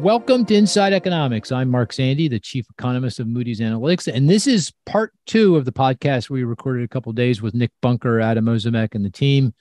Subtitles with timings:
[0.00, 1.52] Welcome to Inside Economics.
[1.52, 5.66] I'm Mark Zandi, the chief economist of Moody's Analytics, and this is part two of
[5.66, 9.52] the podcast we recorded a couple days with Nick Bunker, Adam Ozimek, and the team.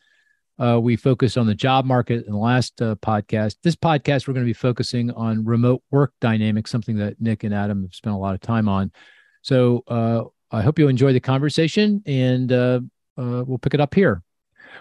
[0.57, 3.57] Uh, we focused on the job market in the last uh, podcast.
[3.63, 7.53] This podcast, we're going to be focusing on remote work dynamics, something that Nick and
[7.53, 8.93] Adam have spent a lot of time on.
[9.42, 12.79] So uh, I hope you enjoy the conversation, and uh,
[13.17, 14.23] uh, we'll pick it up here.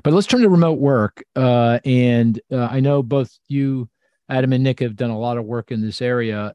[0.04, 1.24] But let's turn to remote work.
[1.34, 3.88] Uh, and I know both you
[4.28, 6.54] Adam and Nick have done a lot of work in this area,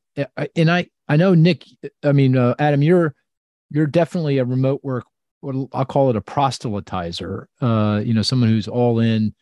[0.55, 1.65] and I I know Nick.
[2.03, 3.15] I mean, uh, Adam, you're
[3.69, 5.05] you're definitely a remote work.
[5.73, 7.45] I'll call it a proselytizer.
[7.59, 9.33] Uh, you know, someone who's all in.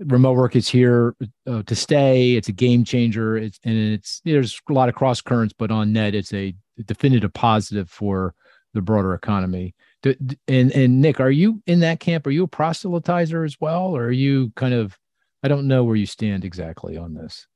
[0.00, 1.14] Remote work is here
[1.46, 2.32] uh, to stay.
[2.34, 3.36] It's a game changer.
[3.36, 7.32] It's and it's there's a lot of cross currents, but on net, it's a definitive
[7.32, 8.34] positive for
[8.74, 9.74] the broader economy.
[10.04, 12.26] And and Nick, are you in that camp?
[12.26, 14.98] Are you a proselytizer as well, or are you kind of?
[15.42, 17.46] I don't know where you stand exactly on this.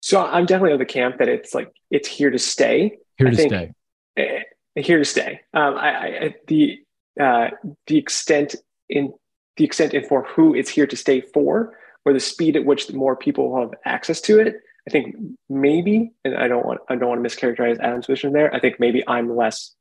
[0.00, 2.98] So I'm definitely of the camp that it's like it's here to stay.
[3.18, 3.72] Here I to stay.
[4.18, 5.40] Uh, here to stay.
[5.54, 6.78] Um, I, I, the
[7.20, 7.48] uh,
[7.86, 8.54] the extent
[8.88, 9.12] in
[9.56, 12.92] the extent and for who it's here to stay for, or the speed at which
[12.92, 14.56] more people have access to it.
[14.86, 15.16] I think
[15.48, 18.54] maybe, and I don't want I don't want to mischaracterize Adam's position there.
[18.54, 19.74] I think maybe I'm less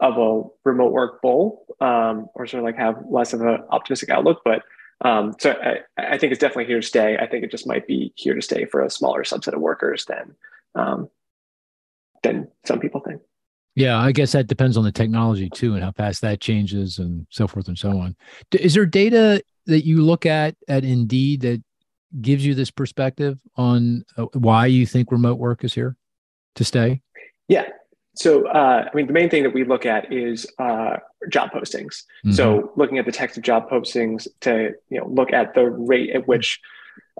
[0.00, 4.10] of a remote work bull, um, or sort of like have less of an optimistic
[4.10, 4.42] outlook.
[4.44, 4.62] But
[5.00, 5.78] um, so I,
[6.14, 7.16] I, think it's definitely here to stay.
[7.18, 10.04] I think it just might be here to stay for a smaller subset of workers
[10.06, 10.34] than
[10.74, 11.08] um,
[12.22, 13.20] than some people think.
[13.74, 17.26] Yeah, I guess that depends on the technology too, and how fast that changes, and
[17.30, 18.16] so forth and so on.
[18.52, 21.62] Is there data that you look at at Indeed that
[22.20, 25.96] gives you this perspective on uh, why you think remote work is here
[26.54, 27.02] to stay?
[27.48, 27.66] Yeah,
[28.14, 30.96] so, uh, I mean, the main thing that we look at is uh,
[31.28, 32.04] job postings.
[32.24, 32.32] Mm-hmm.
[32.32, 36.10] So, looking at the text of job postings to you know look at the rate
[36.10, 36.60] at which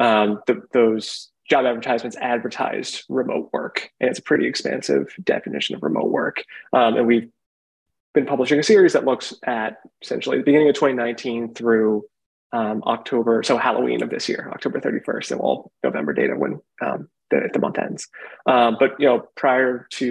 [0.01, 5.83] um, the, those job advertisements advertised remote work, and it's a pretty expansive definition of
[5.83, 6.45] remote work.
[6.73, 7.29] Um, and we've
[8.15, 12.05] been publishing a series that looks at essentially the beginning of 2019 through
[12.53, 17.09] um, October, so Halloween of this year, October 31st, and all November data when um,
[17.31, 18.09] the, the month ends.
[18.47, 20.07] Um, but you know, prior to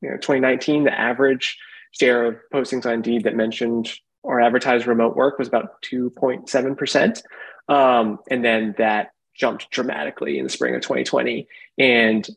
[0.00, 1.58] you know 2019, the average
[1.92, 3.92] share of postings on Indeed that mentioned
[4.22, 7.22] or advertised remote work was about 2.7 percent,
[7.68, 11.46] um, and then that jumped dramatically in the spring of 2020,
[11.78, 12.28] and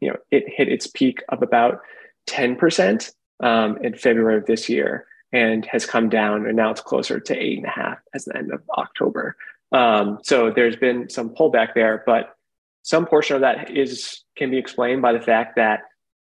[0.00, 1.80] you know it hit its peak of about
[2.26, 6.80] 10 percent um, in February of this year, and has come down, and now it's
[6.80, 9.36] closer to eight and a half as the end of October.
[9.72, 12.34] Um, so there's been some pullback there, but
[12.82, 15.82] some portion of that is can be explained by the fact that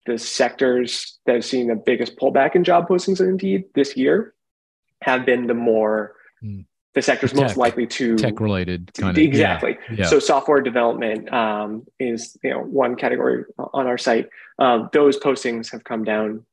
[0.05, 4.33] the sectors that have seen the biggest pullback in job postings Indeed this year
[5.01, 6.65] have been the more mm.
[6.93, 9.77] the sectors tech, most likely to tech related kind of exactly.
[9.89, 10.05] Yeah, yeah.
[10.05, 14.29] So software development um, is you know one category on our site.
[14.59, 16.45] Um, those postings have come down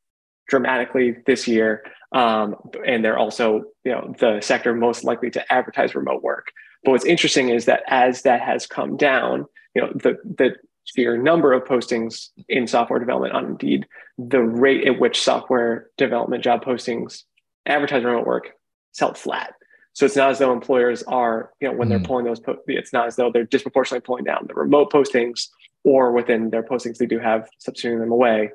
[0.48, 2.56] dramatically this year, um,
[2.86, 6.52] and they're also you know the sector most likely to advertise remote work.
[6.84, 11.16] But what's interesting is that as that has come down, you know, the the sheer
[11.16, 13.86] number of postings in software development on Indeed,
[14.18, 17.24] the rate at which software development job postings
[17.66, 18.46] advertise remote work
[18.92, 19.54] is held flat.
[19.92, 21.90] So it's not as though employers are, you know, when mm.
[21.90, 22.04] they're hmm.
[22.04, 25.48] pulling those, po- it's not as though they're disproportionately pulling down the remote postings
[25.84, 28.50] or within their postings, they do have substituting them away.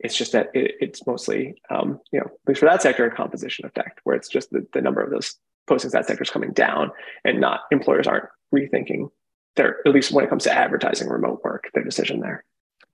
[0.00, 3.14] It's just that it, it's mostly, um, you know, at least for that sector, a
[3.14, 5.34] composition effect where it's just the, the number of those
[5.68, 6.92] postings that sector is coming down
[7.24, 8.24] and not employers aren't
[8.54, 9.10] rethinking
[9.58, 12.44] their at least when it comes to advertising remote work their decision there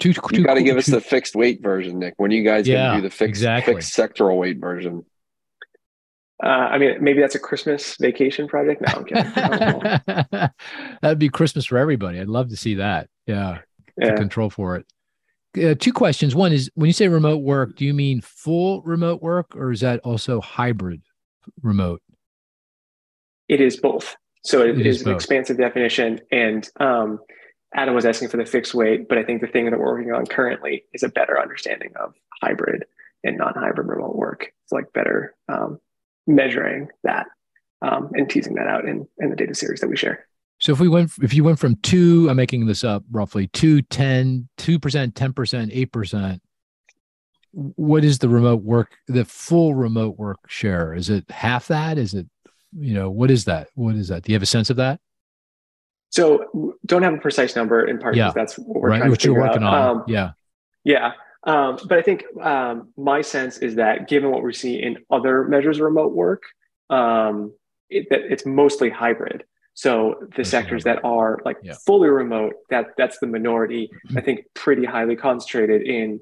[0.02, 0.12] you
[0.44, 2.96] got to give us the fixed weight version nick when are you guys yeah, going
[2.96, 3.74] to do the fixed, exactly.
[3.74, 5.04] fixed sectoral weight version
[6.42, 8.82] uh, I mean, maybe that's a Christmas vacation project.
[8.82, 10.50] No, I'm kidding.
[11.00, 12.20] That'd be Christmas for everybody.
[12.20, 13.08] I'd love to see that.
[13.26, 13.60] Yeah,
[13.96, 14.16] yeah.
[14.16, 14.86] control for it.
[15.56, 16.34] Uh, two questions.
[16.34, 19.80] One is when you say remote work, do you mean full remote work or is
[19.80, 21.02] that also hybrid
[21.62, 22.02] remote?
[23.48, 24.16] It is both.
[24.44, 26.20] So it, it is, is an expansive definition.
[26.30, 27.18] And um,
[27.74, 30.12] Adam was asking for the fixed weight, but I think the thing that we're working
[30.12, 32.84] on currently is a better understanding of hybrid
[33.24, 34.52] and non-hybrid remote work.
[34.64, 35.80] It's like better um,
[36.26, 37.26] measuring that
[37.82, 40.26] um, and teasing that out in, in the data series that we share.
[40.60, 43.82] So if we went, if you went from two, I'm making this up roughly two,
[43.82, 46.40] 10, 2%, 10%, 8%,
[47.52, 50.94] what is the remote work, the full remote work share?
[50.94, 51.98] Is it half that?
[51.98, 52.26] Is it
[52.78, 55.00] you know what is that what is that do you have a sense of that
[56.10, 58.28] so don't have a precise number in part yeah.
[58.28, 58.98] because that's what we're right.
[58.98, 59.74] trying what to you're working out.
[59.74, 60.32] on um, yeah
[60.84, 61.12] yeah
[61.44, 65.44] um, but i think um, my sense is that given what we see in other
[65.44, 66.42] measures of remote work
[66.90, 67.52] um,
[67.90, 69.44] it, that it's mostly hybrid
[69.74, 71.74] So the that's sectors that are like yeah.
[71.84, 73.90] fully remote, that that's the minority.
[74.16, 76.20] I think pretty highly concentrated in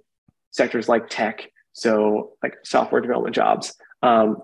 [0.50, 3.74] sectors like tech, so like software development jobs.
[4.02, 4.38] Um,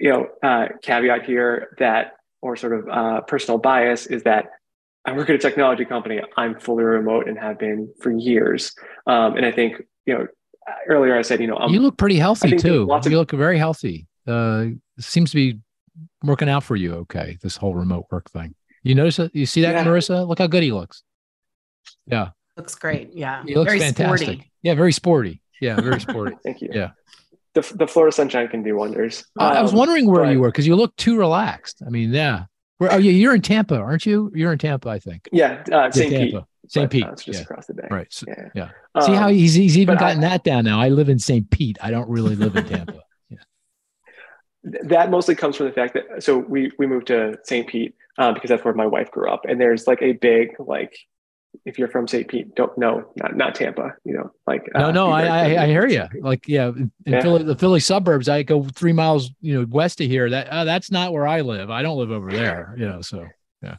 [0.00, 2.12] you know, uh, caveat here that
[2.42, 4.46] or sort of uh, personal bias is that
[5.04, 6.20] I work at a technology company.
[6.36, 8.74] I'm fully remote and have been for years.
[9.06, 10.26] Um, and I think you know
[10.88, 12.86] earlier I said you know I'm, you look pretty healthy too.
[12.86, 14.06] Lots of, you look very healthy.
[14.26, 14.66] Uh,
[14.98, 15.60] seems to be
[16.22, 16.94] working out for you.
[16.94, 18.54] Okay, this whole remote work thing.
[18.82, 19.34] You notice it?
[19.34, 19.84] You see that, yeah.
[19.84, 20.26] Marissa?
[20.26, 21.02] Look how good he looks.
[22.06, 23.10] Yeah, looks great.
[23.12, 24.28] Yeah, he looks very fantastic.
[24.28, 24.50] Sporty.
[24.62, 25.42] Yeah, very sporty.
[25.60, 26.36] Yeah, very sporty.
[26.42, 26.70] Thank you.
[26.72, 26.90] Yeah.
[27.54, 29.24] The, the Florida sunshine can do wonders.
[29.38, 31.82] Um, I was um, wondering where but, you were because you look too relaxed.
[31.86, 32.44] I mean, yeah.
[32.78, 34.32] Where, oh, yeah, you're in Tampa, aren't you?
[34.34, 35.28] You're in Tampa, I think.
[35.30, 36.10] Yeah, uh, St.
[36.10, 36.34] Yeah, Pete.
[36.68, 36.90] St.
[36.90, 37.04] Pete.
[37.04, 37.42] Uh, it's just yeah.
[37.42, 37.86] across the bay.
[37.90, 38.12] Right.
[38.12, 38.48] So, yeah.
[38.54, 38.68] yeah.
[38.94, 40.80] Um, See how he's he's even gotten I, that down now.
[40.80, 41.48] I live in St.
[41.50, 41.78] Pete.
[41.80, 43.00] I don't really live in Tampa.
[43.30, 43.38] yeah.
[44.84, 47.66] That mostly comes from the fact that so we we moved to St.
[47.68, 50.98] Pete uh, because that's where my wife grew up, and there's like a big like
[51.64, 52.26] if you're from St.
[52.28, 55.66] Pete, don't know, not not Tampa, you know, like no, uh, no, I, I, I
[55.66, 56.04] hear you.
[56.20, 57.20] Like, yeah, in yeah.
[57.20, 60.30] Philly, the Philly suburbs, I go three miles, you know, west of here.
[60.30, 61.70] That uh, that's not where I live.
[61.70, 63.00] I don't live over there, you know.
[63.00, 63.26] So
[63.62, 63.76] yeah,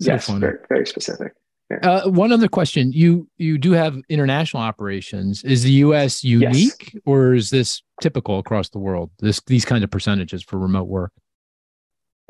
[0.00, 1.32] so yes, very, very specific.
[1.70, 1.78] Yeah.
[1.88, 5.44] Uh, one other question: you you do have international operations.
[5.44, 6.24] Is the U.S.
[6.24, 7.02] unique, yes.
[7.06, 9.10] or is this typical across the world?
[9.20, 11.12] This these kind of percentages for remote work.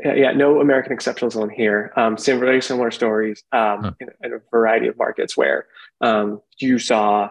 [0.05, 1.93] Yeah, no American exceptions on here.
[1.97, 3.93] Um, some very similar stories um, huh.
[4.01, 5.67] in, in, a variety of markets where
[6.01, 7.29] um, you saw,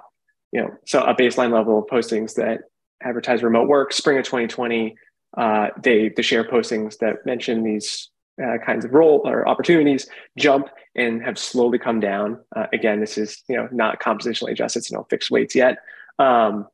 [0.51, 2.61] you know, so a baseline level of postings that
[3.01, 3.93] advertise remote work.
[3.93, 4.95] Spring of 2020,
[5.37, 8.09] uh, they the share postings that mention these
[8.43, 10.07] uh, kinds of role or opportunities
[10.37, 12.39] jump and have slowly come down.
[12.55, 15.77] Uh, again, this is you know not compositionally adjusted, so no fixed weights yet.
[16.19, 16.67] Um,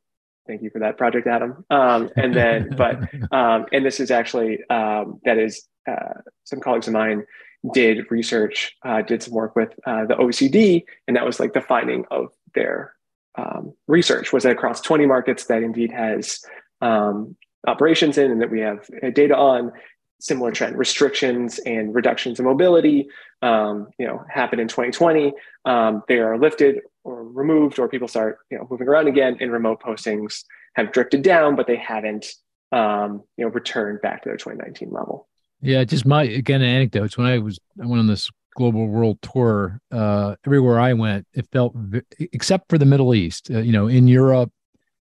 [0.48, 1.66] thank you for that project, Adam.
[1.70, 3.00] Um, and then, but
[3.32, 7.26] um, and this is actually um, that is uh, some colleagues of mine
[7.74, 11.62] did research, uh, did some work with uh, the OECD, and that was like the
[11.62, 12.94] finding of their
[13.38, 16.40] um, research was that across 20 markets that Indeed has
[16.82, 17.36] um,
[17.68, 19.72] operations in and that we have uh, data on,
[20.20, 23.08] similar trend restrictions and reductions in mobility
[23.42, 25.34] um, you know happen in 2020
[25.66, 29.52] um, they are lifted or removed or people start you know moving around again and
[29.52, 30.44] remote postings
[30.76, 32.26] have drifted down but they haven't
[32.72, 35.28] um, you know returned back to their 2019 level
[35.62, 37.18] yeah, just my again anecdotes.
[37.18, 41.48] When I was I went on this global world tour, uh, everywhere I went, it
[41.52, 41.76] felt
[42.20, 43.50] except for the Middle East.
[43.50, 44.52] Uh, you know, in Europe,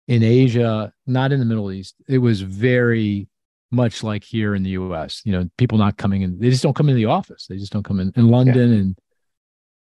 [0.08, 1.96] in Asia, not in the Middle East.
[2.08, 3.28] It was very
[3.72, 5.22] much like here in the U.S.
[5.26, 6.40] You know, people not coming in.
[6.40, 7.48] They just don't come into the office.
[7.48, 8.14] They just don't come in.
[8.16, 8.78] In London yeah.
[8.78, 9.00] and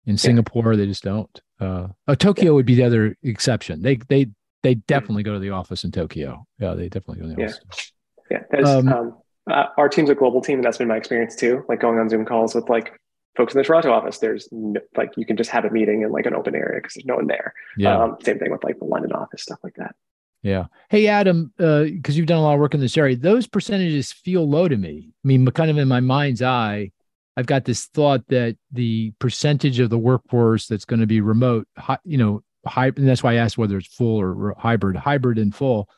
[0.06, 0.78] in Singapore, yeah.
[0.78, 1.42] they just don't.
[1.60, 2.52] Uh, uh, Tokyo yeah.
[2.52, 3.82] would be the other exception.
[3.82, 4.28] They they
[4.64, 6.46] they definitely go to the office in Tokyo.
[6.60, 7.92] Yeah, they definitely go to the office.
[8.30, 8.60] Yeah, yeah.
[8.62, 9.18] Um, um,
[9.50, 11.64] uh, our team's a global team, and that's been my experience too.
[11.68, 12.94] Like going on Zoom calls with like
[13.36, 16.12] folks in the Toronto office, there's no, like you can just have a meeting in
[16.12, 17.54] like an open area because there's no one there.
[17.78, 17.98] Yeah.
[17.98, 19.96] Um, same thing with like the London office, stuff like that.
[20.44, 20.66] Yeah.
[20.90, 24.12] Hey, Adam, because uh, you've done a lot of work in this area, those percentages
[24.12, 25.10] feel low to me.
[25.24, 26.92] I mean, kind of in my mind's eye,
[27.36, 31.68] I've got this thought that the percentage of the workforce that's going to be remote,
[32.04, 35.54] you know, hybrid, and that's why I asked whether it's full or hybrid, hybrid and
[35.54, 35.90] full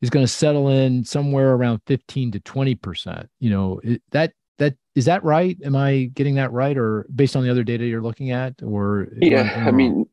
[0.00, 4.74] is going to settle in somewhere around 15 to 20 percent you know that that
[4.96, 5.56] is that right?
[5.64, 9.06] Am i getting that right or based on the other data you're looking at or
[9.20, 10.04] yeah i mean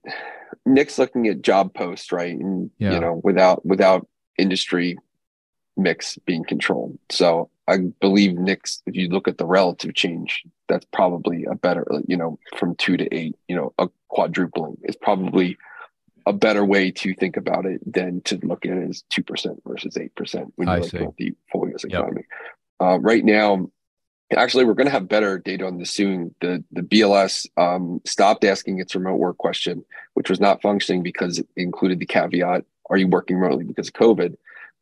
[0.65, 2.93] nick's looking at job posts right and yeah.
[2.93, 4.07] you know without without
[4.37, 4.95] industry
[5.79, 6.97] mix being controlled.
[7.09, 11.85] So i believe nick's if you look at the relative change that's probably a better
[12.07, 15.57] you know from two to eight you know a quadrupling is probably
[16.25, 19.95] a better way to think about it than to look at it as 2% versus
[19.95, 22.23] 8% when you look at the full US economy.
[22.79, 22.87] Yep.
[22.87, 23.69] Uh, right now,
[24.35, 26.35] actually, we're going to have better data on this soon.
[26.39, 29.83] The, the BLS um, stopped asking its remote work question,
[30.13, 33.93] which was not functioning because it included the caveat, are you working remotely because of
[33.93, 34.35] COVID?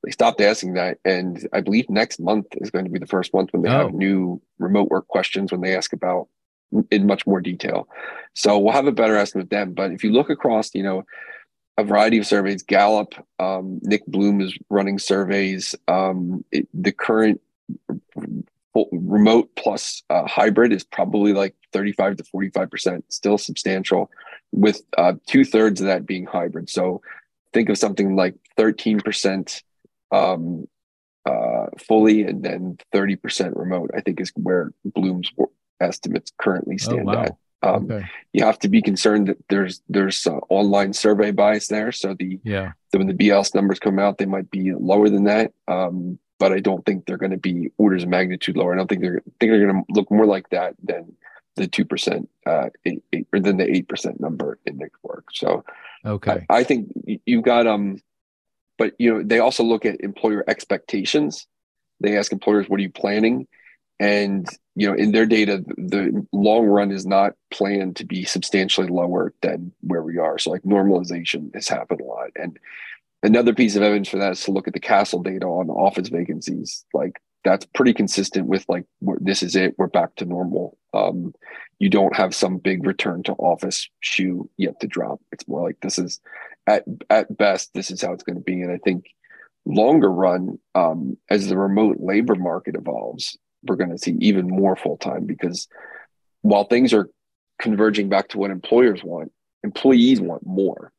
[0.04, 1.00] They stopped asking that.
[1.04, 3.86] And I believe next month is going to be the first month when they oh.
[3.86, 6.28] have new remote work questions when they ask about
[6.92, 7.88] in much more detail.
[8.34, 9.74] So we'll have a better estimate then.
[9.74, 11.04] But if you look across, you know,
[11.78, 12.64] a variety of surveys.
[12.64, 15.76] Gallup, um, Nick Bloom is running surveys.
[15.88, 17.40] Um, it, the current
[18.92, 24.10] remote plus uh, hybrid is probably like 35 to 45 percent, still substantial,
[24.52, 26.70] with uh, two thirds of that being hybrid.
[26.70, 27.02] So
[27.54, 29.62] think of something like 13 percent
[30.12, 30.68] um,
[31.26, 33.92] uh, fully, and then 30 percent remote.
[33.96, 35.32] I think is where Bloom's
[35.80, 37.24] estimates currently oh, stand oh, wow.
[37.24, 37.36] at.
[37.64, 38.06] Um, okay.
[38.34, 41.92] You have to be concerned that there's there's uh, online survey bias there.
[41.92, 45.24] So the yeah the, when the BLS numbers come out, they might be lower than
[45.26, 45.54] that.
[45.68, 48.74] Um, but I don't think they're going to be orders of magnitude lower.
[48.74, 51.14] I don't think they're think they're going to look more like that than
[51.56, 55.26] the two percent uh, eight, eight, or than the eight percent number in Nick's work.
[55.34, 55.66] So
[56.06, 56.90] okay, I, I think
[57.26, 58.02] you've got um,
[58.78, 61.48] but you know they also look at employer expectations.
[62.00, 63.48] They ask employers, "What are you planning?"
[64.00, 68.88] And you know, in their data, the long run is not planned to be substantially
[68.88, 70.38] lower than where we are.
[70.38, 72.30] So like normalization has happened a lot.
[72.36, 72.60] And
[73.24, 76.10] another piece of evidence for that is to look at the Kastle data on office
[76.10, 76.86] vacancies.
[76.94, 79.76] Like that's pretty consistent with like this is it.
[79.78, 80.78] We're back to normal.
[80.94, 81.34] Um,
[81.80, 85.20] you don't have some big return to office shoe yet to drop.
[85.32, 86.20] It's more like this is
[86.66, 88.62] at at best this is how it's going to be.
[88.62, 89.06] And I think
[89.66, 94.76] longer run, um, as the remote labor market evolves, we're going to see even more
[94.76, 95.68] full time because
[96.42, 97.10] while things are
[97.60, 99.32] converging back to what employers want,
[99.64, 100.92] employees want more,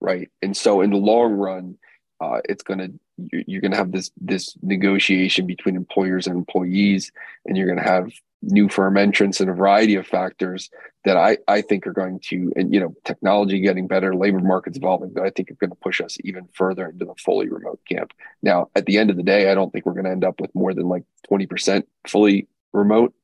[0.00, 0.30] right?
[0.40, 1.76] And so in the long run,
[2.20, 7.12] uh, it's going to you're going to have this this negotiation between employers and employees,
[7.46, 8.10] and you're going to have
[8.42, 10.68] new firm entrants and a variety of factors
[11.04, 14.76] that I, I think are going to, and you know, technology getting better, labor markets
[14.76, 17.80] evolving, that I think are going to push us even further into the fully remote
[17.88, 18.12] camp.
[18.42, 20.40] Now, at the end of the day, I don't think we're going to end up
[20.40, 23.14] with more than like 20% fully remote.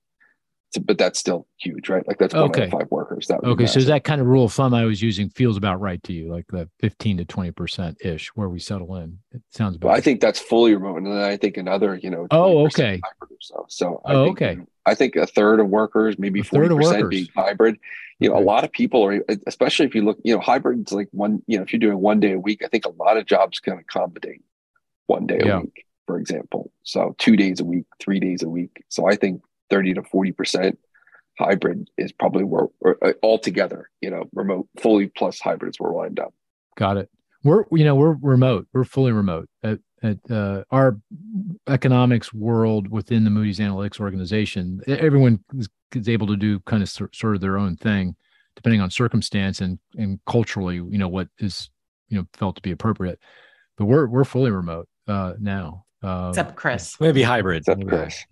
[0.83, 2.07] But that's still huge, right?
[2.07, 2.69] Like that's one okay.
[2.69, 3.27] five workers.
[3.29, 3.67] That okay.
[3.67, 6.31] So that kind of rule of thumb I was using feels about right to you,
[6.31, 9.19] like the 15 to 20% ish where we settle in.
[9.33, 10.99] It sounds about well, I think that's fully remote.
[10.99, 13.01] And then I think another, you know, oh, okay.
[13.41, 14.61] So, so I oh, think, okay.
[14.85, 17.79] I think a third of workers, maybe forty percent being hybrid.
[18.19, 18.43] You know, okay.
[18.43, 21.43] a lot of people are, especially if you look, you know, hybrid's like one.
[21.47, 23.61] You know, if you're doing one day a week, I think a lot of jobs
[23.61, 24.43] can accommodate
[25.07, 25.59] one day yeah.
[25.59, 26.73] a week, for example.
[26.83, 28.85] So two days a week, three days a week.
[28.89, 30.79] So I think thirty to forty percent
[31.39, 36.35] hybrid is probably where uh, altogether, you know, remote fully plus hybrids were lined up.
[36.77, 37.11] Got it.
[37.45, 38.67] We're you know we're remote.
[38.73, 39.49] We're fully remote.
[39.63, 40.99] At, at uh, our
[41.69, 46.89] economics world within the Moody's Analytics organization, everyone is, is able to do kind of
[46.89, 48.17] sort of their own thing,
[48.57, 51.71] depending on circumstance and and culturally, you know what is
[52.09, 53.21] you know felt to be appropriate.
[53.77, 55.85] But we're we're fully remote uh, now.
[56.03, 57.63] Uh, Except Chris, maybe hybrid.
[57.63, 58.25] Except Chris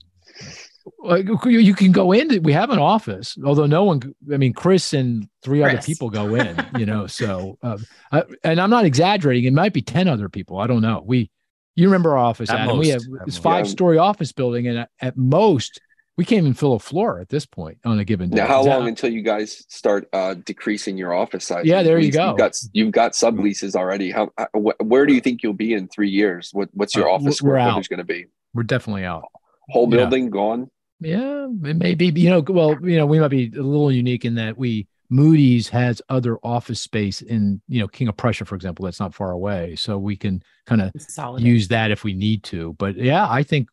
[1.47, 2.43] you can go in.
[2.43, 4.15] We have an office, although no one.
[4.33, 5.75] I mean, Chris and three Chris.
[5.75, 6.57] other people go in.
[6.79, 7.79] You know, so uh,
[8.13, 9.45] I, and I'm not exaggerating.
[9.45, 10.59] It might be ten other people.
[10.59, 11.03] I don't know.
[11.05, 11.31] We,
[11.75, 12.77] you remember our office, at Adam?
[12.77, 15.81] Most, we have this five story office building, and at, at, most
[16.17, 18.37] we can't even fill a floor at this point on a given day.
[18.37, 21.67] Now, how long until you guys start uh, decreasing your office size?
[21.67, 22.29] Yeah, there you go.
[22.29, 24.11] You've got you've got subleases already.
[24.11, 26.51] How, wh- where do you think you'll be in three years?
[26.53, 28.27] What what's your uh, office square footage going to be?
[28.55, 29.25] We're definitely out.
[29.69, 30.31] Whole building yeah.
[30.31, 30.71] gone.
[31.01, 32.07] Yeah, it may be.
[32.07, 35.69] You know, well, you know, we might be a little unique in that we Moody's
[35.69, 39.31] has other office space in, you know, King of Prussia, for example, that's not far
[39.31, 39.77] away.
[39.77, 40.93] So we can kind of
[41.39, 42.75] use that if we need to.
[42.79, 43.69] But yeah, I think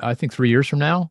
[0.00, 1.10] I think three years from now,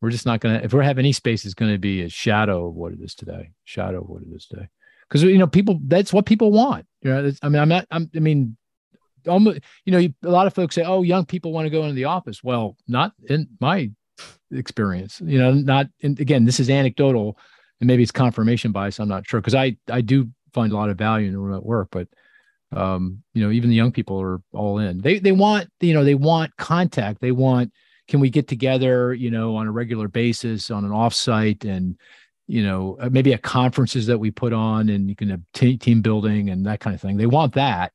[0.00, 2.74] we're just not gonna if we have any space, it's gonna be a shadow of
[2.74, 3.50] what it is today.
[3.64, 4.68] Shadow of what it is today.
[5.08, 6.86] Because you know, people that's what people want.
[7.02, 8.56] You know, I mean, I'm not I'm, I mean,
[9.26, 11.94] almost you know, a lot of folks say, "Oh, young people want to go into
[11.94, 13.90] the office." Well, not in my
[14.52, 15.20] experience.
[15.24, 17.38] You know, not again, this is anecdotal,
[17.80, 18.98] and maybe it's confirmation bias.
[18.98, 21.88] I'm not sure because I I do find a lot of value in remote work,
[21.90, 22.08] but
[22.72, 25.00] um, you know, even the young people are all in.
[25.00, 27.20] They they want you know they want contact.
[27.20, 27.72] They want
[28.08, 31.96] can we get together you know on a regular basis on an offsite and
[32.46, 35.76] you know uh, maybe at conferences that we put on and you can have t-
[35.76, 37.16] team building and that kind of thing.
[37.16, 37.92] They want that,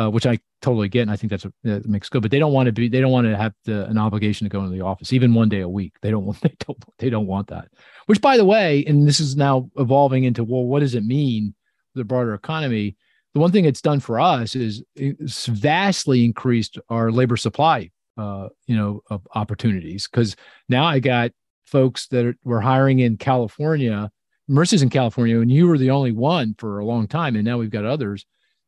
[0.00, 2.22] uh, which I totally get, and I think that's a, that makes good.
[2.22, 4.60] But they don't want to be, they don't want to have an obligation to go
[4.60, 5.92] into the office even one day a week.
[6.00, 7.68] They don't want, they don't, they don't want that.
[8.06, 11.54] Which, by the way, and this is now evolving into, well, what does it mean
[11.94, 12.96] the broader economy?
[13.34, 18.48] The one thing it's done for us is it's vastly increased our labor supply, uh,
[18.66, 19.02] you know,
[19.34, 20.08] opportunities.
[20.08, 20.34] Because
[20.68, 21.32] now I got
[21.66, 24.10] folks that are, were hiring in California.
[24.48, 27.58] Mercer's in California, and you were the only one for a long time, and now
[27.58, 28.24] we've got others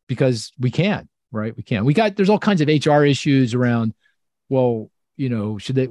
[0.06, 1.56] because we can right?
[1.56, 1.84] We can't.
[1.84, 3.94] We got there's all kinds of HR issues around.
[4.48, 5.88] Well, you know, should they?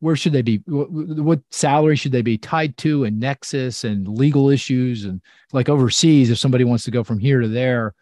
[0.00, 0.62] Where should they be?
[0.66, 3.04] What, what salary should they be tied to?
[3.04, 5.20] And nexus and legal issues and
[5.52, 7.94] like overseas, if somebody wants to go from here to there,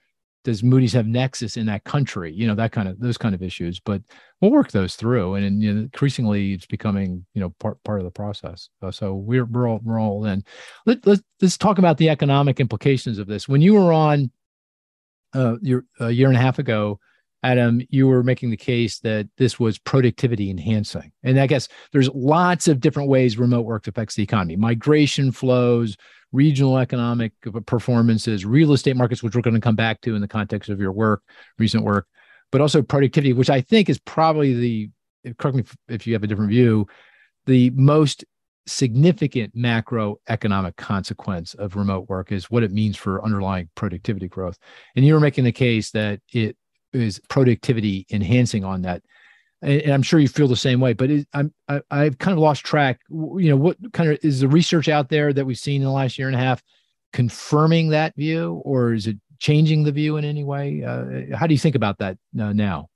[0.44, 2.32] does Moody's have nexus in that country?
[2.32, 3.80] You know, that kind of those kind of issues.
[3.80, 4.02] But
[4.40, 8.04] we'll work those through, and, you know, increasingly it's becoming you know part part of
[8.04, 8.70] the process.
[8.90, 10.44] So we're we're all we're all in.
[10.86, 13.48] Let, let's let's talk about the economic implications of this.
[13.48, 14.30] When you were on
[15.34, 16.98] uh, year, a year and a half ago,
[17.42, 21.10] Adam, you were making the case that this was productivity enhancing.
[21.22, 25.96] And I guess there's lots of different ways remote work affects the economy migration flows,
[26.32, 27.32] regional economic
[27.66, 30.80] performances, real estate markets, which we're going to come back to in the context of
[30.80, 31.22] your work,
[31.58, 32.06] recent work,
[32.52, 36.26] but also productivity, which I think is probably the, correct me if you have a
[36.26, 36.86] different view,
[37.46, 38.24] the most
[38.66, 44.58] significant macroeconomic consequence of remote work is what it means for underlying productivity growth.
[44.96, 46.56] And you were making the case that it
[46.92, 49.02] is productivity enhancing on that.
[49.62, 52.38] And, I'm sure you feel the same way, but it, I'm, I, I've kind of
[52.38, 53.00] lost track.
[53.10, 55.92] You know, what kind of is the research out there that we've seen in the
[55.92, 56.62] last year and a half
[57.12, 60.84] confirming that view, or is it changing the view in any way?
[60.84, 62.88] Uh, how do you think about that uh, now?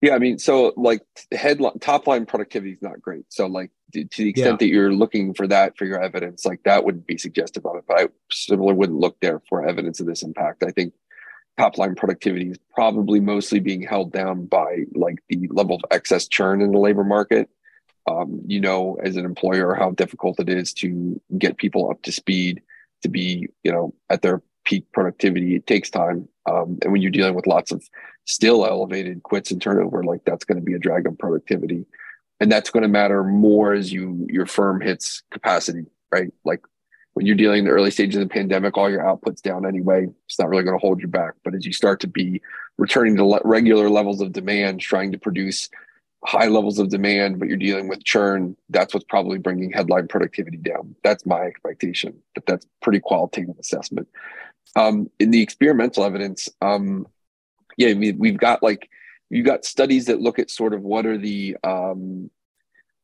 [0.00, 1.02] Yeah, I mean, so like
[1.32, 3.24] headline top line productivity is not great.
[3.30, 4.56] So like to, the extent yeah.
[4.56, 7.84] that you're looking for that for your evidence, like that wouldn't be suggestive of it.
[7.88, 10.62] But I similarly wouldn't look there for evidence of this impact.
[10.62, 10.94] I think
[11.58, 16.28] top line productivity is probably mostly being held down by like the level of excess
[16.28, 17.50] churn in the labor market.
[18.08, 22.12] Um, you know, as an employer, how difficult it is to get people up to
[22.12, 22.62] speed
[23.02, 25.56] to be, you know, at their peak productivity.
[25.56, 26.28] It takes time.
[26.46, 27.84] Um, and when you're dealing with lots of
[28.28, 31.86] still elevated quits and turnover, like that's going to be a drag on productivity.
[32.40, 36.32] And that's going to matter more as you your firm hits capacity, right?
[36.44, 36.60] Like
[37.14, 40.06] when you're dealing in the early stages of the pandemic, all your output's down anyway.
[40.26, 41.34] It's not really going to hold you back.
[41.42, 42.40] But as you start to be
[42.76, 45.68] returning to regular levels of demand, trying to produce
[46.24, 50.58] high levels of demand, but you're dealing with churn, that's what's probably bringing headline productivity
[50.58, 50.94] down.
[51.02, 54.06] That's my expectation, but that's pretty qualitative assessment.
[54.76, 57.06] Um, in the experimental evidence, um,
[57.78, 58.90] yeah, I mean, we've got like
[59.30, 62.30] you've got studies that look at sort of what are the um,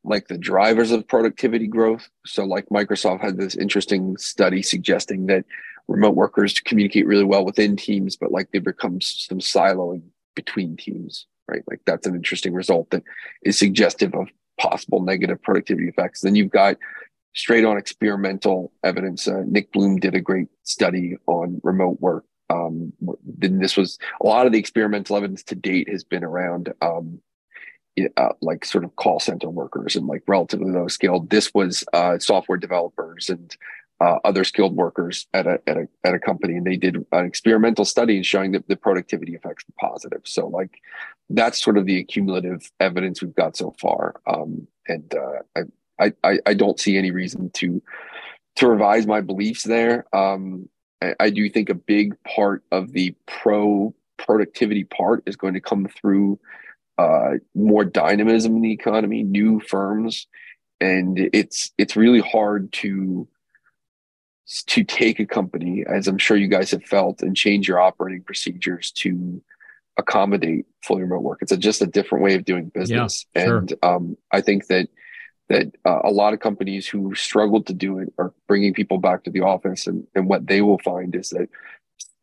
[0.02, 2.10] like the drivers of productivity growth.
[2.26, 5.44] So, like Microsoft had this interesting study suggesting that
[5.86, 10.02] remote workers communicate really well within teams, but like they become some siloing
[10.34, 11.62] between teams, right?
[11.68, 13.04] Like that's an interesting result that
[13.42, 14.28] is suggestive of
[14.58, 16.22] possible negative productivity effects.
[16.22, 16.76] Then you've got
[17.34, 19.28] straight on experimental evidence.
[19.28, 22.24] Uh, Nick Bloom did a great study on remote work.
[22.50, 22.92] Um,
[23.24, 27.20] then this was a lot of the experimental evidence to date has been around um,
[28.16, 31.30] uh, like sort of call center workers and like relatively low skilled.
[31.30, 33.56] This was uh, software developers and
[34.00, 37.24] uh, other skilled workers at a, at a at a company, and they did an
[37.24, 40.22] experimental study showing that the productivity effects were positive.
[40.24, 40.80] So like
[41.30, 44.20] that's sort of the accumulative evidence we've got so far.
[44.26, 45.62] Um, and uh,
[46.00, 47.80] I, I I don't see any reason to
[48.56, 50.06] to revise my beliefs there.
[50.14, 50.68] Um,
[51.04, 55.60] I, I do think a big part of the pro productivity part is going to
[55.60, 56.38] come through
[56.98, 60.26] uh, more dynamism in the economy, new firms,
[60.80, 63.28] and it's it's really hard to
[64.66, 68.22] to take a company, as I'm sure you guys have felt, and change your operating
[68.22, 69.42] procedures to
[69.96, 71.38] accommodate fully remote work.
[71.40, 73.78] It's a, just a different way of doing business, yeah, and sure.
[73.82, 74.88] um, I think that
[75.48, 79.24] that uh, a lot of companies who struggled to do it are bringing people back
[79.24, 81.48] to the office, and and what they will find is that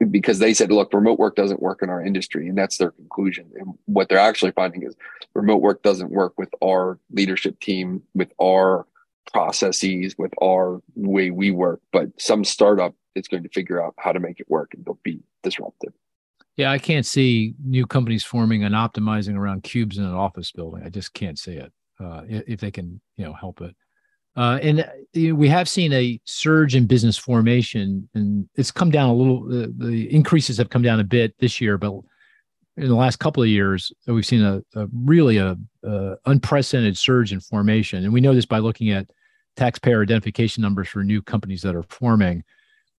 [0.09, 2.47] because they said, look, remote work doesn't work in our industry.
[2.47, 3.51] And that's their conclusion.
[3.55, 4.95] And what they're actually finding is
[5.33, 8.87] remote work doesn't work with our leadership team, with our
[9.31, 11.81] processes, with our way we work.
[11.91, 14.99] But some startup is going to figure out how to make it work and they'll
[15.03, 15.93] be disruptive.
[16.57, 20.83] Yeah, I can't see new companies forming and optimizing around cubes in an office building.
[20.83, 21.71] I just can't see it
[22.01, 23.75] uh, if they can, you know, help it.
[24.35, 29.09] Uh, and uh, we have seen a surge in business formation, and it's come down
[29.09, 29.45] a little.
[29.45, 31.93] The, the, increases have come down a bit this year, but
[32.77, 37.33] in the last couple of years, we've seen a, a really a, a, unprecedented surge
[37.33, 39.07] in formation, and we know this by looking at
[39.57, 42.43] taxpayer identification numbers for new companies that are forming.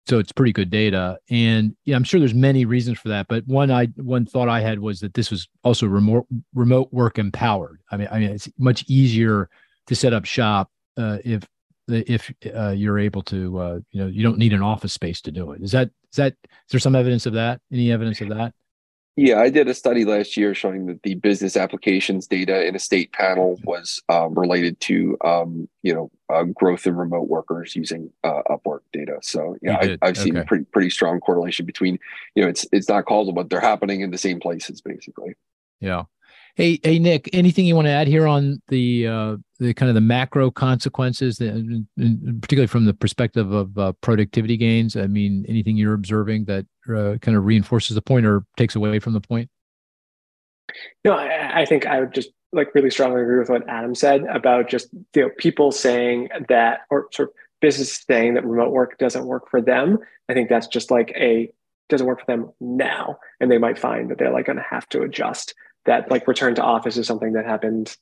[0.06, 3.28] So it's pretty good data, and yeah, I'm sure there's many reasons for that.
[3.28, 7.18] But one I one thought I had was that this was also remote remote work
[7.18, 7.80] empowered.
[7.90, 9.48] I mean, I mean, it's much easier
[9.86, 11.46] to set up shop uh, if
[11.88, 15.30] if uh, you're able to uh, you know you don't need an office space to
[15.30, 18.28] do it is that is that is there some evidence of that any evidence of
[18.28, 18.54] that
[19.16, 22.78] yeah i did a study last year showing that the business applications data in a
[22.78, 28.10] state panel was um, related to um, you know uh, growth in remote workers using
[28.24, 29.18] uh, upwork data.
[29.20, 30.46] So yeah I, have seen okay.
[30.46, 31.98] pretty pretty strong correlation between
[32.34, 35.34] you know it's it's not causal but they're happening in the same places basically.
[35.80, 36.04] Yeah
[36.54, 37.30] Hey, hey, Nick.
[37.32, 41.36] Anything you want to add here on the uh, the kind of the macro consequences,
[41.38, 41.86] that,
[42.42, 44.94] particularly from the perspective of uh, productivity gains?
[44.94, 48.98] I mean, anything you're observing that uh, kind of reinforces the point or takes away
[48.98, 49.48] from the point?
[51.04, 54.24] No, I, I think I would just like really strongly agree with what Adam said
[54.24, 58.98] about just you know people saying that or sort of business saying that remote work
[58.98, 59.98] doesn't work for them.
[60.28, 61.50] I think that's just like a
[61.88, 64.86] doesn't work for them now, and they might find that they're like going to have
[64.90, 65.54] to adjust
[65.86, 67.96] that like return to office is something that happened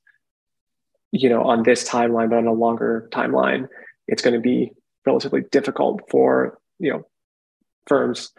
[1.13, 3.69] you know on this timeline but on a longer timeline
[4.07, 4.73] it's going to be
[5.07, 7.07] relatively difficult for you know
[7.87, 8.33] firms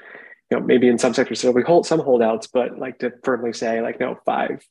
[0.50, 3.54] you know maybe in some sectors there'll be hold, some holdouts but like to firmly
[3.54, 4.66] say like no five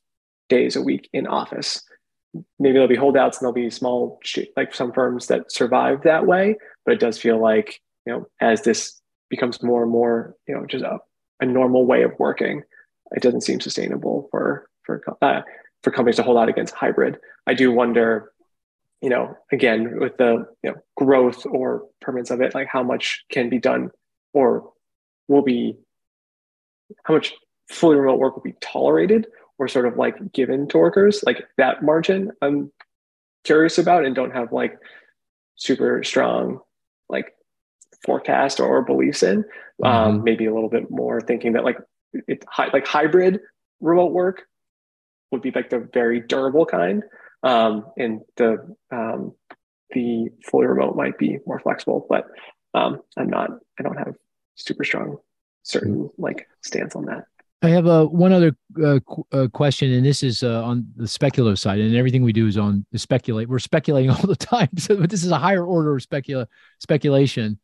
[0.51, 1.81] days a week in office.
[2.59, 4.19] Maybe there'll be holdouts and there'll be small
[4.55, 6.55] like some firms that survive that way
[6.85, 10.65] but it does feel like you know as this becomes more and more you know
[10.65, 10.99] just a,
[11.41, 12.63] a normal way of working
[13.11, 15.41] it doesn't seem sustainable for for uh,
[15.83, 18.31] for companies to hold out against hybrid i do wonder
[19.01, 23.23] you know again with the you know growth or permanence of it like how much
[23.31, 23.89] can be done
[24.33, 24.71] or
[25.27, 25.77] will be
[27.03, 27.33] how much
[27.69, 31.83] fully remote work will be tolerated or sort of like given to workers like that
[31.83, 32.71] margin i'm
[33.43, 34.77] curious about and don't have like
[35.55, 36.59] super strong
[37.09, 37.33] like
[38.05, 39.87] forecast or beliefs in um, mm-hmm.
[39.87, 41.77] um, maybe a little bit more thinking that like
[42.27, 42.43] it
[42.73, 43.39] like hybrid
[43.79, 44.43] remote work
[45.31, 47.03] would be like the very durable kind
[47.43, 48.57] um, and the
[48.91, 49.33] um,
[49.91, 52.25] the fully remote might be more flexible but
[52.73, 54.15] um, i'm not i don't have
[54.55, 55.17] super strong
[55.63, 57.25] certain like stance on that
[57.63, 61.07] I have uh, one other uh, qu- uh, question, and this is uh, on the
[61.07, 63.49] speculative side, and everything we do is on the speculate.
[63.49, 66.47] We're speculating all the time, so but this is a higher order of specula-
[66.79, 67.59] speculation,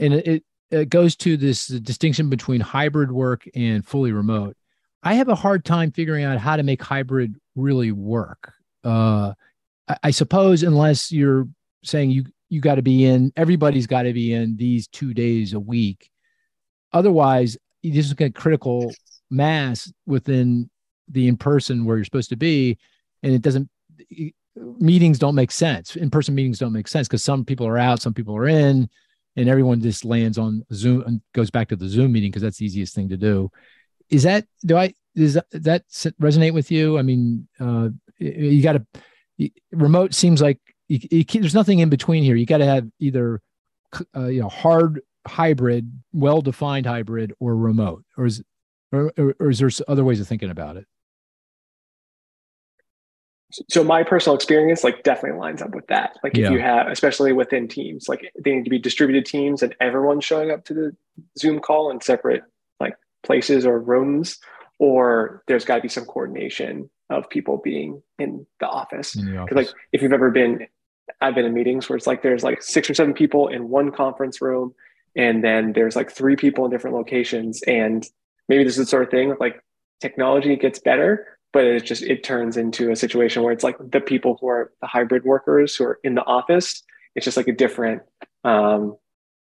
[0.00, 4.56] and it, it goes to this distinction between hybrid work and fully remote.
[5.02, 8.52] I have a hard time figuring out how to make hybrid really work.
[8.82, 9.34] Uh,
[9.86, 11.46] I, I suppose unless you're
[11.84, 15.52] saying you you got to be in, everybody's got to be in these two days
[15.52, 16.10] a week.
[16.92, 18.92] Otherwise, you just get critical
[19.30, 20.68] mass within
[21.08, 22.78] the in person where you're supposed to be,
[23.22, 23.68] and it doesn't.
[24.54, 25.96] Meetings don't make sense.
[25.96, 28.88] In person meetings don't make sense because some people are out, some people are in,
[29.36, 32.58] and everyone just lands on Zoom and goes back to the Zoom meeting because that's
[32.58, 33.50] the easiest thing to do.
[34.10, 35.84] Is that do I does that,
[36.20, 36.98] resonate with you?
[36.98, 42.22] I mean, uh, you got to remote seems like you, you there's nothing in between
[42.22, 42.36] here.
[42.36, 43.40] You got to have either
[44.16, 48.42] uh, you know hard hybrid, well defined hybrid, or remote, or is
[48.92, 50.86] or, or is there other ways of thinking about it?
[53.68, 56.16] So my personal experience, like, definitely lines up with that.
[56.22, 56.46] Like, yeah.
[56.46, 60.24] if you have, especially within teams, like they need to be distributed teams, and everyone's
[60.24, 60.96] showing up to the
[61.38, 62.42] Zoom call in separate
[62.80, 64.38] like places or rooms,
[64.78, 69.14] or there's got to be some coordination of people being in the office.
[69.14, 70.66] Because, like, if you've ever been,
[71.20, 73.92] I've been in meetings where it's like there's like six or seven people in one
[73.92, 74.74] conference room,
[75.14, 78.06] and then there's like three people in different locations, and
[78.48, 79.62] maybe this is the sort of thing like
[80.00, 84.00] technology gets better, but it just it turns into a situation where it's like the
[84.00, 86.82] people who are the hybrid workers who are in the office.
[87.14, 88.02] It's just like a different
[88.44, 88.96] um,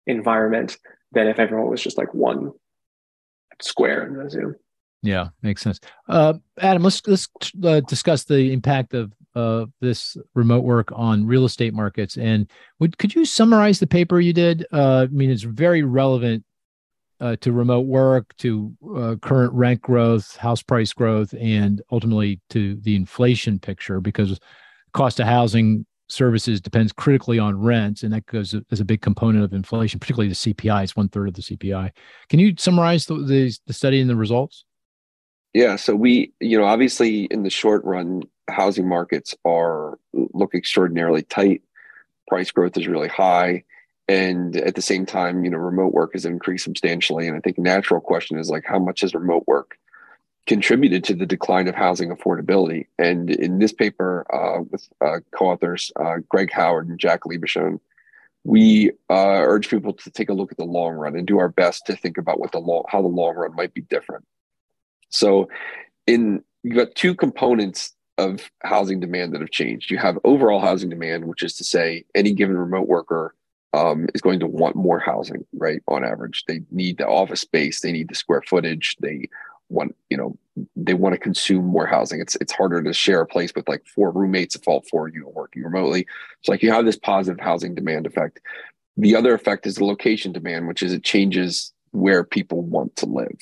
[0.07, 0.79] environment
[1.13, 2.53] than if everyone was just like one
[3.61, 4.57] square in the Zoom.
[5.03, 5.81] Yeah, makes sense.
[6.09, 7.29] Uh, Adam, let's let's
[7.65, 12.17] uh, discuss the impact of uh, this remote work on real estate markets.
[12.17, 14.67] And would could you summarize the paper you did?
[14.73, 16.45] Uh, I mean, it's very relevant
[17.23, 22.75] uh, to remote work, to uh, current rent growth, house price growth, and ultimately to
[22.83, 24.41] the inflation picture because
[24.93, 29.45] cost of housing services depends critically on rents, and that goes as a big component
[29.45, 30.83] of inflation, particularly the CPI.
[30.83, 31.93] It's one third of the CPI.
[32.29, 34.65] Can you summarize the, the, the study and the results?
[35.55, 41.23] Yeah, so we, you know, obviously in the short run, housing markets are look extraordinarily
[41.23, 41.63] tight.
[42.27, 43.63] Price growth is really high
[44.09, 47.27] and at the same time you know remote work has increased substantially.
[47.27, 49.79] And i think natural question is like how much has remote work
[50.47, 52.87] contributed to the decline of housing affordability?
[52.99, 57.79] And in this paper uh, with uh, co-authors uh, greg howard and jack liebersohn
[58.45, 61.49] we uh, urge people to take a look at the long run and do our
[61.49, 64.25] best to think about what the long how the long run might be different.
[65.11, 65.49] So
[66.07, 69.91] in you've got two components of housing demand that have changed.
[69.91, 73.35] You have overall housing demand which is to say any given remote worker
[73.73, 75.83] um, is going to want more housing, right?
[75.89, 79.29] On average, they need the office space, they need the square footage, they
[79.69, 80.37] want, you know,
[80.77, 82.21] they want to consume more housing.
[82.21, 85.15] It's it's harder to share a place with like four roommates if all four of
[85.15, 86.07] you are working remotely.
[86.43, 88.41] So like you have this positive housing demand effect.
[88.99, 93.07] The other effect is the location demand, which is it changes where people want to
[93.07, 93.39] live.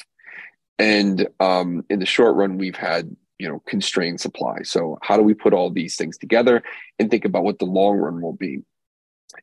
[0.79, 4.59] And um, in the short run, we've had you know constrained supply.
[4.63, 6.63] So how do we put all these things together
[7.01, 8.61] and think about what the long run will be?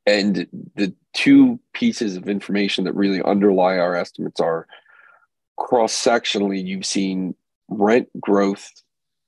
[0.06, 4.68] And the two pieces of information that really underlie our estimates are
[5.58, 7.36] cross sectionally, you've seen
[7.68, 8.72] rent growth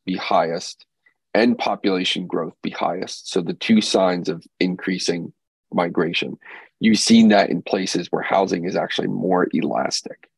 [0.06, 0.86] be highest
[1.34, 3.32] and population growth be highest.
[3.32, 5.34] So the two signs of increasing
[5.74, 6.38] migration.
[6.80, 10.30] You've seen that in places where housing is actually more elastic,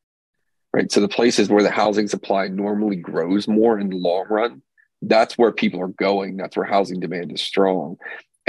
[0.74, 0.92] right?
[0.92, 4.62] So the places where the housing supply normally grows more in the long run,
[5.04, 6.38] that's where people are going.
[6.38, 7.98] That's where housing demand is strong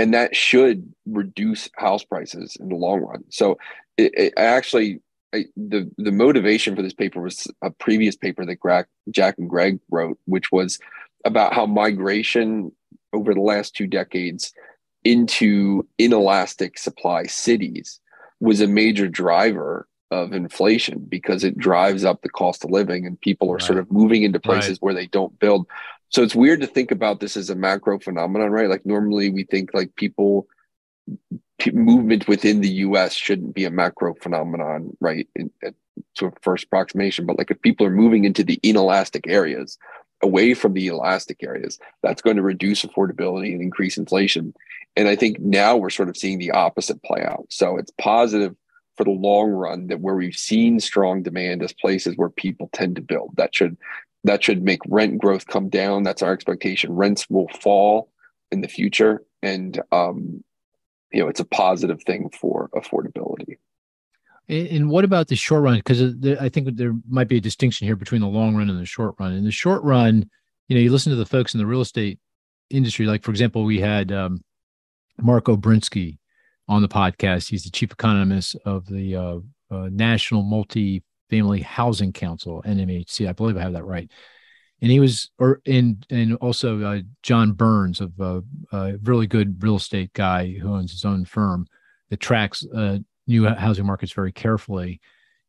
[0.02, 3.22] and that should reduce house prices in the long run.
[3.30, 3.56] So
[3.96, 5.00] it, it actually
[5.32, 9.48] I, the the motivation for this paper was a previous paper that Greg, Jack and
[9.48, 10.80] Greg wrote, which was
[11.24, 12.72] about how migration
[13.12, 14.52] over the last two decades
[15.04, 18.00] into inelastic supply cities
[18.40, 23.20] was a major driver of inflation because it drives up the cost of living and
[23.20, 23.62] people are right.
[23.62, 24.82] sort of moving into places right.
[24.82, 25.66] where they don't build.
[26.10, 28.68] So it's weird to think about this as a macro phenomenon, right?
[28.68, 30.46] Like normally we think like people
[31.72, 35.26] movement within the US shouldn't be a macro phenomenon, right?
[35.34, 35.74] In, in,
[36.16, 39.78] to a first approximation, but like if people are moving into the inelastic areas,
[40.22, 44.54] away from the elastic areas, that's going to reduce affordability and increase inflation.
[44.96, 47.46] And I think now we're sort of seeing the opposite play out.
[47.50, 48.54] So it's positive
[48.96, 52.96] for the long run that where we've seen strong demand as places where people tend
[52.96, 53.34] to build.
[53.36, 53.76] That should
[54.24, 56.04] that should make rent growth come down.
[56.04, 56.92] That's our expectation.
[56.92, 58.10] Rents will fall
[58.50, 60.44] in the future, and um,
[61.12, 63.56] you know it's a positive thing for affordability.
[64.48, 65.76] And what about the short run?
[65.76, 66.02] Because
[66.40, 69.14] I think there might be a distinction here between the long run and the short
[69.18, 69.32] run.
[69.32, 70.28] In the short run,
[70.68, 72.18] you know, you listen to the folks in the real estate
[72.68, 73.06] industry.
[73.06, 74.42] Like, for example, we had um,
[75.20, 76.18] Mark Obrinsky
[76.72, 77.48] on the podcast.
[77.48, 79.38] He's the chief economist of the uh,
[79.70, 83.28] uh, National Multi-Family Housing Council, NMHC.
[83.28, 84.10] I believe I have that right.
[84.80, 88.40] And he was, or and and also uh, John Burns of uh,
[88.72, 91.66] a really good real estate guy who owns his own firm
[92.10, 95.00] that tracks uh, new housing markets very carefully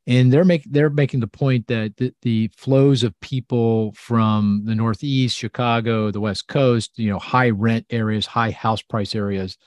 [0.05, 4.75] and they're making they're making the point that the, the, flows of people from the
[4.75, 9.57] northeast chicago the west coast you know high rent areas high house price areas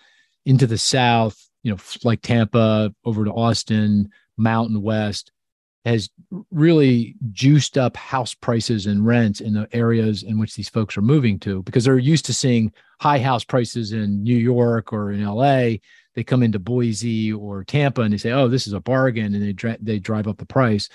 [0.44, 5.32] into the south you know like tampa over to austin mountain west
[5.84, 6.08] has
[6.50, 11.02] really juiced up house prices and rents in the areas in which these folks are
[11.02, 15.24] moving to because they're used to seeing high house prices in new york or in
[15.24, 15.72] la
[16.16, 19.44] they come into Boise or Tampa and they say, "Oh, this is a bargain," and
[19.44, 20.88] they they drive up the price,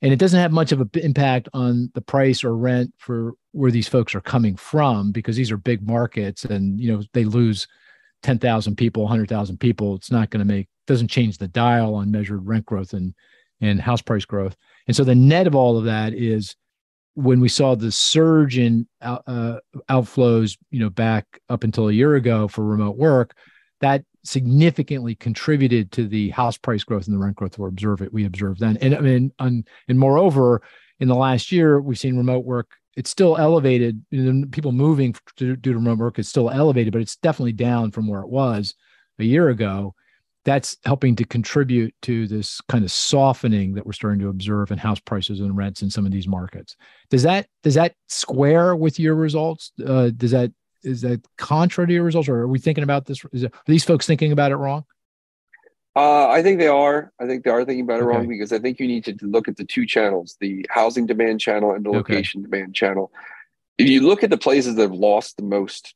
[0.00, 3.70] and it doesn't have much of an impact on the price or rent for where
[3.70, 7.68] these folks are coming from because these are big markets, and you know they lose
[8.24, 9.94] ten thousand people, hundred thousand people.
[9.94, 13.14] It's not going to make doesn't change the dial on measured rent growth and
[13.60, 14.56] and house price growth,
[14.88, 16.56] and so the net of all of that is
[17.14, 19.58] when we saw the surge in uh,
[19.88, 23.36] outflows, you know, back up until a year ago for remote work,
[23.80, 28.12] that significantly contributed to the house price growth and the rent growth we observe it
[28.12, 30.62] we observed then and i mean and, and moreover
[30.98, 34.02] in the last year we've seen remote work it's still elevated
[34.50, 38.20] people moving due to remote work is still elevated but it's definitely down from where
[38.20, 38.74] it was
[39.18, 39.94] a year ago
[40.44, 44.76] that's helping to contribute to this kind of softening that we're starting to observe in
[44.78, 46.76] house prices and rents in some of these markets
[47.10, 50.52] does that does that square with your results uh, does that
[50.84, 53.24] is that contrary to your results, or are we thinking about this?
[53.32, 54.84] Is it, are these folks thinking about it wrong?
[55.96, 57.12] Uh, I think they are.
[57.20, 58.16] I think they are thinking about it okay.
[58.16, 61.40] wrong because I think you need to look at the two channels: the housing demand
[61.40, 62.50] channel and the location okay.
[62.50, 63.12] demand channel.
[63.78, 65.94] If you look at the places that have lost the most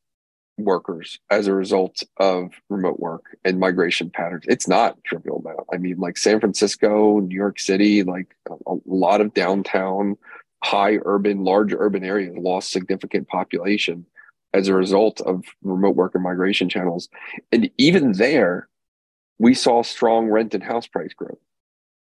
[0.56, 5.66] workers as a result of remote work and migration patterns, it's not trivial amount.
[5.72, 10.16] I mean, like San Francisco, New York City, like a, a lot of downtown,
[10.62, 14.06] high urban, large urban areas lost significant population
[14.54, 17.08] as a result of remote work and migration channels.
[17.52, 18.68] And even there,
[19.38, 21.38] we saw strong rent and house price growth.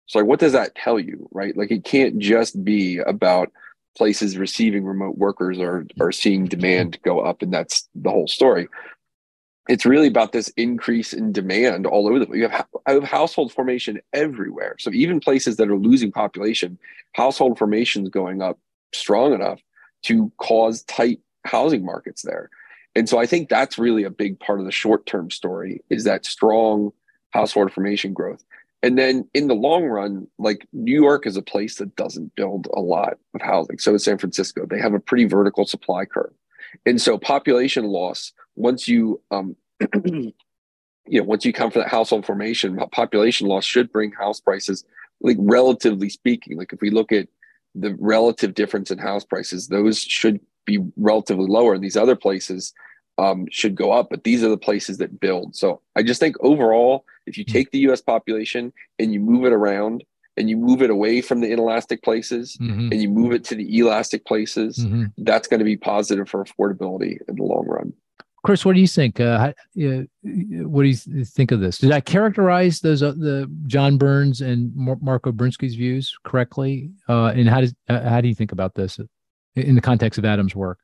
[0.07, 1.57] So, like, what does that tell you, right?
[1.57, 3.51] Like, it can't just be about
[3.97, 8.69] places receiving remote workers or, or seeing demand go up, and that's the whole story.
[9.67, 12.39] It's really about this increase in demand all over the place.
[12.39, 14.77] You have, have household formation everywhere.
[14.79, 16.79] So, even places that are losing population,
[17.13, 18.59] household formations going up
[18.93, 19.61] strong enough
[20.03, 22.51] to cause tight housing markets there.
[22.95, 26.05] And so I think that's really a big part of the short term story is
[26.05, 26.93] that strong
[27.35, 28.45] household formation growth.
[28.83, 32.69] And then in the long run, like New York is a place that doesn't build
[32.75, 33.79] a lot of housing.
[33.79, 34.67] So is San Francisco.
[34.67, 36.33] They have a pretty vertical supply curve.
[36.87, 39.57] And so population loss, once you um
[40.05, 40.33] you
[41.21, 44.85] know, once you come for that household formation, population loss should bring house prices,
[45.21, 46.57] like relatively speaking.
[46.57, 47.29] Like if we look at
[47.75, 51.79] the relative difference in house prices, those should be relatively lower.
[51.79, 52.73] These other places
[53.19, 55.57] um, should go up, but these are the places that build.
[55.57, 57.53] So I just think overall, if you hmm.
[57.53, 60.05] take the US population and you move it around
[60.37, 62.89] and you move it away from the inelastic places mm-hmm.
[62.91, 65.05] and you move it to the elastic places, mm-hmm.
[65.19, 67.93] that's going to be positive for affordability in the long run.
[68.45, 69.21] Chris, what do you think?
[69.21, 71.79] Uh, what do you think of this?
[71.79, 76.91] Did I characterize those uh, the John Burns and Mark Obrinsky's views correctly?
[77.09, 79.01] Uh, and how does uh, how do you think about this
[79.57, 80.79] in the context of Adam's work?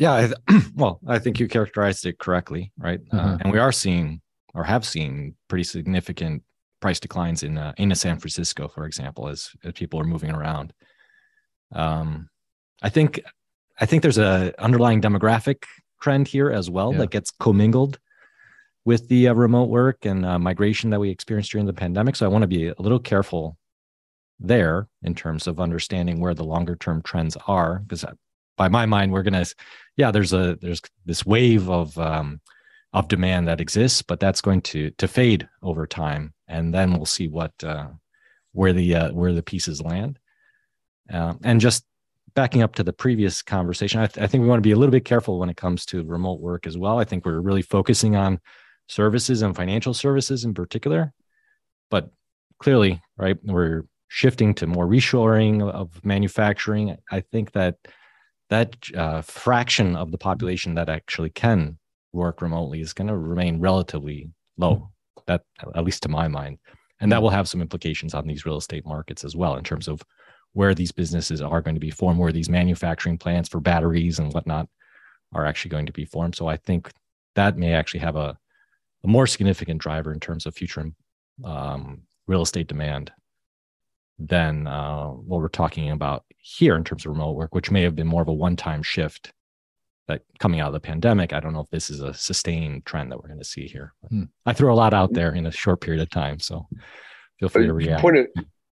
[0.00, 3.00] Yeah, I th- well, I think you characterized it correctly, right?
[3.12, 3.28] Uh, uh-huh.
[3.28, 4.20] Uh, and we are seeing
[4.58, 6.42] or have seen pretty significant
[6.80, 10.72] price declines in uh, in San Francisco, for example, as, as people are moving around.
[11.72, 12.28] Um,
[12.82, 13.20] I think
[13.80, 15.62] I think there's a underlying demographic
[16.02, 16.98] trend here as well yeah.
[16.98, 18.00] that gets commingled
[18.84, 22.16] with the uh, remote work and uh, migration that we experienced during the pandemic.
[22.16, 23.56] So I want to be a little careful
[24.40, 28.12] there in terms of understanding where the longer term trends are because uh,
[28.56, 29.54] by my mind we're to
[29.96, 32.40] yeah there's a there's this wave of um,
[32.92, 37.04] of demand that exists but that's going to to fade over time and then we'll
[37.04, 37.88] see what uh,
[38.52, 40.18] where the uh, where the pieces land
[41.10, 41.84] um, and just
[42.34, 44.76] backing up to the previous conversation, I, th- I, think we want to be a
[44.76, 46.98] little bit careful when it comes to remote work as well.
[46.98, 48.40] I think we're really focusing on
[48.86, 51.12] services and financial services in particular,
[51.90, 52.10] but
[52.58, 56.96] clearly, right, we're shifting to more reshoring of manufacturing.
[57.10, 57.76] I think that
[58.50, 61.78] that uh, fraction of the population that actually can
[62.18, 64.90] work remotely is going to remain relatively low.
[65.26, 65.42] That,
[65.74, 66.58] at least to my mind,
[67.00, 69.86] and that will have some implications on these real estate markets as well in terms
[69.86, 70.02] of
[70.54, 74.32] where these businesses are going to be formed, where these manufacturing plants for batteries and
[74.32, 74.66] whatnot
[75.34, 76.34] are actually going to be formed.
[76.34, 76.90] So I think
[77.34, 78.38] that may actually have a,
[79.04, 80.90] a more significant driver in terms of future
[81.44, 83.12] um, real estate demand
[84.18, 87.94] than uh, what we're talking about here in terms of remote work, which may have
[87.94, 89.32] been more of a one-time shift
[90.08, 91.32] that coming out of the pandemic.
[91.32, 93.92] I don't know if this is a sustained trend that we're going to see here.
[94.08, 94.24] Hmm.
[94.46, 96.66] I throw a lot out there in a short period of time, so
[97.38, 98.00] feel free to react.
[98.00, 98.26] Point of,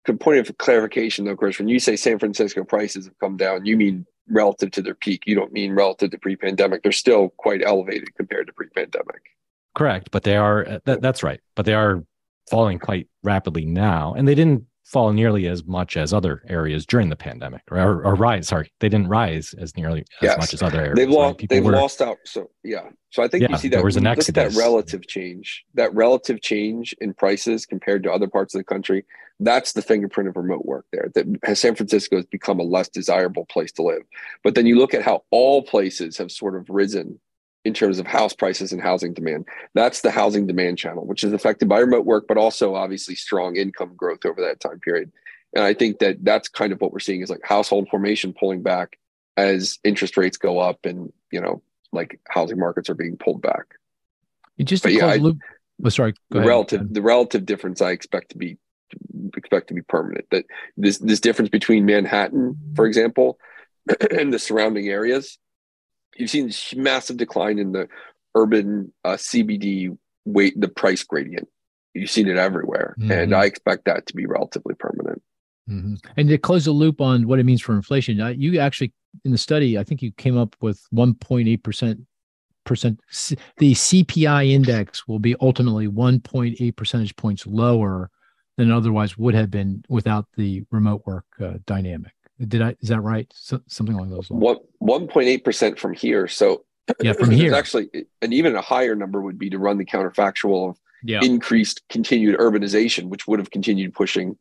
[0.05, 1.57] good point of clarification though, Chris.
[1.57, 5.23] When you say San Francisco prices have come down, you mean relative to their peak.
[5.25, 6.83] You don't mean relative to pre-pandemic.
[6.83, 9.21] They're still quite elevated compared to pre-pandemic.
[9.73, 10.81] Correct, but they are.
[10.85, 11.39] That, that's right.
[11.55, 12.03] But they are
[12.49, 17.09] falling quite rapidly now, and they didn't fall nearly as much as other areas during
[17.09, 20.37] the pandemic or, or rise sorry they didn't rise as nearly as yes.
[20.37, 21.49] much as other areas they've lost right?
[21.49, 23.97] they've were, lost out so yeah so i think yeah, you see that there was
[23.97, 28.59] an at that relative change that relative change in prices compared to other parts of
[28.59, 29.05] the country
[29.39, 33.45] that's the fingerprint of remote work there that san francisco has become a less desirable
[33.45, 34.01] place to live
[34.43, 37.19] but then you look at how all places have sort of risen
[37.63, 39.45] in terms of house prices and housing demand.
[39.73, 43.55] That's the housing demand channel, which is affected by remote work, but also obviously strong
[43.55, 45.11] income growth over that time period.
[45.53, 48.63] And I think that that's kind of what we're seeing is like household formation pulling
[48.63, 48.97] back
[49.37, 53.65] as interest rates go up and, you know, like housing markets are being pulled back.
[54.57, 55.37] You just yeah, I, loop.
[55.83, 56.13] Oh, sorry.
[56.29, 56.47] the ahead.
[56.47, 58.57] relative the relative difference I expect to be
[59.35, 60.25] expect to be permanent.
[60.31, 60.45] That
[60.77, 63.39] this this difference between Manhattan, for example,
[64.11, 65.37] and the surrounding areas
[66.15, 67.87] you've seen this massive decline in the
[68.35, 71.47] urban uh, CBD weight, the price gradient.
[71.93, 73.11] You've seen it everywhere, mm-hmm.
[73.11, 75.21] and I expect that to be relatively permanent.
[75.69, 75.95] Mm-hmm.
[76.17, 78.93] And to close the loop on what it means for inflation, you actually
[79.25, 81.99] in the study, I think you came up with 1.8 percent
[82.63, 82.99] percent.
[83.57, 88.09] The CPI index will be ultimately 1.8 percentage points lower
[88.57, 92.13] than otherwise would have been without the remote work uh, dynamic.
[92.47, 92.75] Did I?
[92.81, 93.31] Is that right?
[93.35, 94.41] So, something along those lines.
[94.41, 96.27] One one point eight percent from here.
[96.27, 96.65] So
[97.01, 97.89] yeah, from here actually,
[98.21, 101.19] and even a higher number would be to run the counterfactual of yeah.
[101.21, 104.37] increased continued urbanization, which would have continued pushing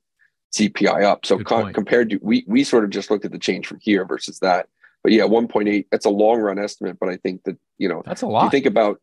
[0.55, 1.27] CPI up.
[1.27, 4.05] So co- compared to we we sort of just looked at the change from here
[4.05, 4.67] versus that.
[5.03, 5.87] But yeah, one point eight.
[5.91, 8.45] That's a long run estimate, but I think that you know that's a lot.
[8.45, 9.01] You think about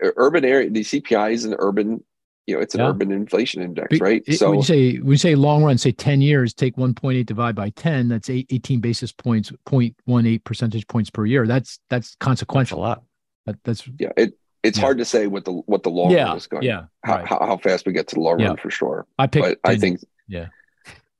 [0.00, 0.70] urban area.
[0.70, 2.04] The CPI is an urban
[2.46, 2.88] you know it's an yeah.
[2.88, 4.22] urban inflation index right?
[4.26, 7.24] it, so when you say when you say long run say 10 years take 1.8
[7.24, 11.46] divide by 10 that's 18 basis points 0.18 percentage points per year.
[11.46, 13.04] That's that's consequential that's a lot.
[13.46, 14.84] That, that's yeah it it's yeah.
[14.84, 17.26] hard to say what the what the long yeah, run is going yeah how, right.
[17.26, 18.48] how, how, fast we get to the long yeah.
[18.48, 19.06] run for sure.
[19.18, 20.48] I picked but 10, i think yeah.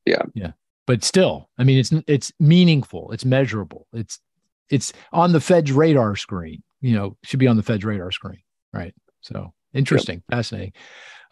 [0.04, 0.22] Yeah.
[0.35, 0.52] Yeah.
[0.87, 4.20] But still i mean it's it's meaningful it's measurable it's
[4.70, 8.42] it's on the fed's radar screen you know should be on the fed's radar screen
[8.72, 8.94] right?
[9.20, 10.38] So interesting yep.
[10.38, 10.72] fascinating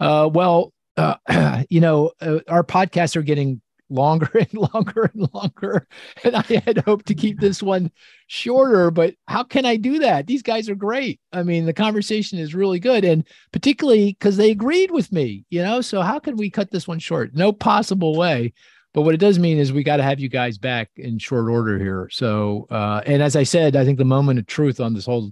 [0.00, 5.86] uh, well, uh, you know, uh, our podcasts are getting longer and longer and longer.
[6.24, 7.90] And I had hoped to keep this one
[8.26, 10.26] shorter, but how can I do that?
[10.26, 11.20] These guys are great.
[11.32, 13.04] I mean, the conversation is really good.
[13.04, 16.88] And particularly because they agreed with me, you know, so how can we cut this
[16.88, 17.34] one short?
[17.34, 18.52] No possible way.
[18.92, 21.48] But what it does mean is we got to have you guys back in short
[21.48, 22.08] order here.
[22.10, 25.30] So, uh, and as I said, I think the moment of truth on this whole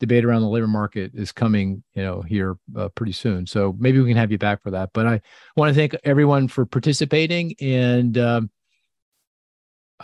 [0.00, 3.46] debate around the labor market is coming, you know, here uh, pretty soon.
[3.46, 4.90] So maybe we can have you back for that.
[4.92, 5.20] But I
[5.56, 7.54] want to thank everyone for participating.
[7.60, 8.50] And um,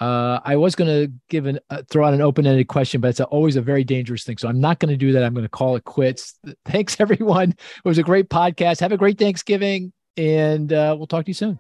[0.01, 3.09] uh, I was going to give an uh, throw out an open ended question, but
[3.09, 4.39] it's a, always a very dangerous thing.
[4.39, 5.23] So I'm not going to do that.
[5.23, 6.39] I'm going to call it quits.
[6.65, 7.51] Thanks everyone.
[7.51, 8.81] It was a great podcast.
[8.81, 11.59] Have a great Thanksgiving, and uh, we'll talk to you soon.